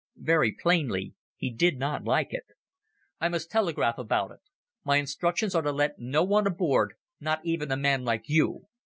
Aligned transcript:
Very 0.17 0.51
plainly 0.51 1.13
he 1.35 1.51
did 1.53 1.77
not 1.77 2.03
like 2.05 2.29
it. 2.33 2.45
"I 3.19 3.29
must 3.29 3.51
telegraph 3.51 3.99
about 3.99 4.31
it. 4.31 4.39
My 4.83 4.97
instructions 4.97 5.53
are 5.53 5.61
to 5.61 5.71
let 5.71 5.99
no 5.99 6.23
one 6.23 6.47
aboard, 6.47 6.95
not 7.19 7.41
even 7.45 7.71
a 7.71 7.77
man 7.77 8.03
like 8.03 8.23
you. 8.27 8.65